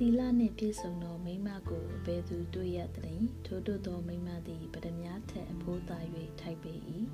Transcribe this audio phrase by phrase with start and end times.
[0.00, 5.98] တီလနှင့်ပြည့်စုံသောမိန်းမကိုအဘယ်သူတွေ့ရသနည်းထို့သို့သောမိန်းမသည်ပဒမြားထက်အဖိုးသာ၍
[6.40, 6.74] ထိုက်ပေ၏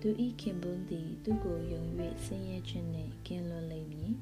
[0.00, 1.82] သူဤခင်ပွန်းသည်သူကိုယုံ၍
[2.24, 4.12] ဆင်းရဲခြင်းနှင့်ကင်းလွတ်လိမ့်မည်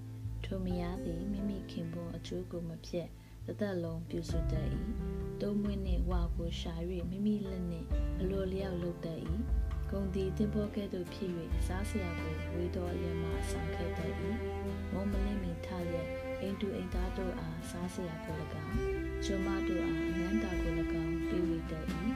[0.45, 3.09] ထိုမယားသည်မိမိခင်ပွန်းအကျိုးကိုမဖြတ်
[3.47, 4.69] တစ်သက်လုံးပြုစုတတ်၏
[5.41, 6.75] တုံးမွေးနှင့်ဝါကိုရှာ၍
[7.11, 7.89] မိမိလက်နှင့်
[8.21, 9.21] အလိုလျောက်လုပ်တတ်၏
[9.91, 11.31] ဂုံသည်တင်ပေါ်ကဲ့သို့ဖြစ်၍
[11.67, 14.15] စားစရာကိုဝေတော်ရမှဆောင်ခဲ့တတ်၏
[14.93, 15.69] မုံမလင်းမီထ
[16.61, 18.77] လျက်အိမ်တူအိမ်သားတို့အားစားစရာကို၎င်း
[19.25, 21.87] ကျွမတို့အားအနန္တာကို၎င်းပေးဝေတတ်၏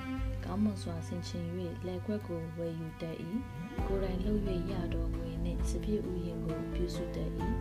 [0.45, 1.45] ကောင်းမွန်စွာဆင်ခြင်၍
[1.87, 3.17] လက်ခွက်ကိုဝယ်ယူတတ်၏
[3.87, 7.31] ကိုယ်တိုင်လှုပ်၍ရတော်ငွေနှင့်စပြည့်ဥယျာဉ်ကိုပြုစုတတ်၏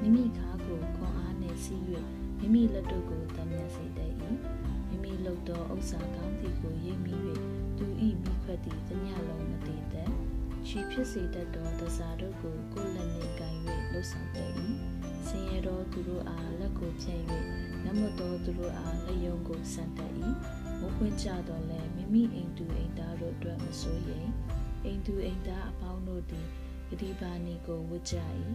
[0.00, 1.82] မိမိခါကိုခွန်အားနှင့်စီး၍
[2.40, 4.12] မိမိလက်တို့ကိုတမ်းမြစေတတ်၏
[4.88, 7.14] မိမိလှုပ်သောဥစ္စာကောင်းသည်ကိုရိပ်မိ၍
[7.78, 7.86] သူ၏
[8.24, 10.10] မိခွက်သည်တညလုံးမတည်သက်
[10.66, 13.54] ချီဖြစ်စေတတ်သောတစားတို့ကိုကိုယ်လက်နှင့်ကန်၍
[13.90, 14.28] လှုပ်ဆောင်
[15.68, 17.22] တတ်၏ဆင်းရဲသောသူတို့အားလက်ကိုဖြန့်၍
[17.84, 20.12] နမတော်သူတို့အားလက်ယုံကိုဆန်တတ်၏
[20.80, 24.30] မခွင့်ကြတော့လဲမိမိအိမ်သူအိမ်သားတို့အတွက်မစိုးရိမ်
[24.84, 26.46] အိမ်သူအိမ်သားအပေါင်းတို့သည်
[26.88, 28.16] ဂတိပါဏီကိုဝတ်ကြ၏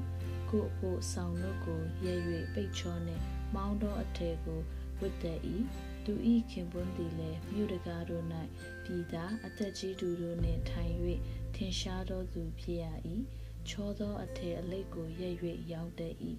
[0.50, 2.16] ကိုအဖို့ဆောင်တို့ကိုရဲ၍
[2.54, 3.24] ပိတ်ချောနှင့်
[3.56, 4.62] မောင်းသောအထည်ကို
[5.00, 5.40] ဝတ်တတ်၏
[6.06, 8.24] သူဤခင်ပွန်းသည်လည်းမြို့တကားတို့၌
[8.84, 10.94] ပြည်သားအသက်ကြီးသူတို့နှင့်ထိုင်၍
[11.56, 12.86] ထင်ရှားသောသူဖြစ်ရ၏
[13.70, 15.30] ချောသောအထည်အလိတ်ကိုရဲ၍
[15.72, 16.16] ရောင်းတတ်၏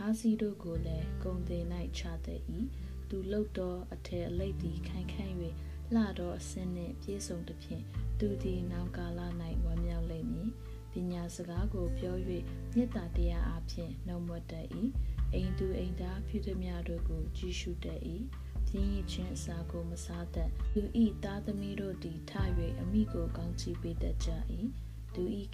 [0.00, 1.64] ခါးစီတို့ကိုလည်းဂုံတင်၌
[1.98, 2.42] ချတတ်၏
[3.08, 5.34] သူလှုပ်သောအထည်အလိတ်သည်ခိုင်ခိုင်၍
[5.94, 7.82] လှသောအစင်းနှင့်ပြည့်စုံသဖြင့်
[8.18, 9.20] သူသည်နောက်ကာလ၌
[9.64, 10.50] ဝမ်းမြောက်လိမ့်မည်
[10.92, 12.16] ပညာစကားကိုပြော၍
[12.74, 14.66] မေတ္တာတရားအဖြစ်နှုံမွတ်တတ်၏
[15.34, 18.00] အိမ်သူအိမ်သားဖြစ်သည်များတို့ကိုကြည်ရှုတတ်၏
[18.68, 22.32] ပြင်းရခြင်းအစာကိုမစားတတ်သူဤသားသမီးတို့သည်ထ၍
[22.80, 24.30] အမိကိုကောင်းချီးပေးတတ်ကြ၏
[24.62, 24.85] သူဤ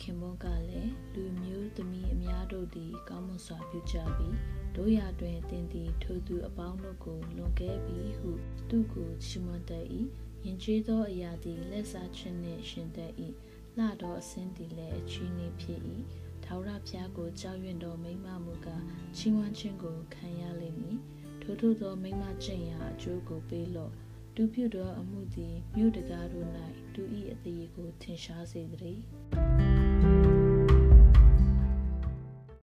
[0.02, 4.36] ခင်မွန်းကလည်းလူမျိုးသမီးအများတို့သည် ကောင်းမွန်စွာပြုကြပြီး
[4.76, 8.30] တို့ရတွင်တင်သည်ထိုသူအပေါင်းတို့ကိုလွန်ကဲပြီးဟု
[8.68, 9.86] သူကိုချီးမွမ်းတတ်၏
[10.44, 13.12] ယဉ်ကျေးသောအရာသည်လက်စားခြင်းနှင့်ရှင်တတ်၏
[13.76, 15.80] လှသောအစင်းသည်လည်းအချီးနှင့်ဖြစ်၏
[16.44, 18.68] ထာဝရဘုရားကိုကြောက်ရွံ့သောမိမ့်မမူက
[19.16, 20.98] ချီးမွမ်းခြင်းကိုခံရလိမ့်မည်
[21.42, 23.92] ထို့ထို့သောမိမကျင့်ရာအကျိုးကိုပေးလော့
[24.34, 26.48] သူပြုသောအမှုသည်မြို့တကားတို့၌
[26.94, 28.98] သူ၏အသေးကိုထင်ရှားစေသည်